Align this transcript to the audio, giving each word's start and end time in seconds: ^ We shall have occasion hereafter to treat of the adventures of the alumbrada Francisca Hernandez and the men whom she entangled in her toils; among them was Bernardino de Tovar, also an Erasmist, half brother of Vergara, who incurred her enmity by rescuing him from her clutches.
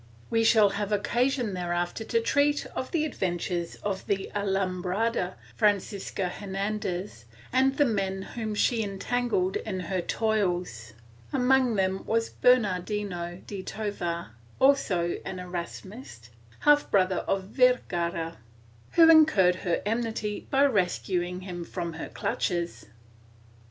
^ 0.01 0.03
We 0.31 0.43
shall 0.43 0.69
have 0.69 0.91
occasion 0.91 1.55
hereafter 1.55 2.03
to 2.05 2.21
treat 2.21 2.65
of 2.75 2.89
the 2.89 3.05
adventures 3.05 3.75
of 3.83 4.07
the 4.07 4.31
alumbrada 4.33 5.35
Francisca 5.55 6.27
Hernandez 6.27 7.25
and 7.53 7.77
the 7.77 7.85
men 7.85 8.23
whom 8.23 8.55
she 8.55 8.81
entangled 8.81 9.57
in 9.57 9.79
her 9.81 10.01
toils; 10.01 10.93
among 11.31 11.75
them 11.75 12.03
was 12.07 12.31
Bernardino 12.31 13.43
de 13.45 13.61
Tovar, 13.61 14.31
also 14.57 15.19
an 15.23 15.37
Erasmist, 15.37 16.29
half 16.61 16.89
brother 16.89 17.17
of 17.27 17.49
Vergara, 17.49 18.37
who 18.93 19.07
incurred 19.07 19.57
her 19.57 19.83
enmity 19.85 20.47
by 20.49 20.65
rescuing 20.65 21.41
him 21.41 21.63
from 21.63 21.93
her 21.93 22.09
clutches. 22.09 22.87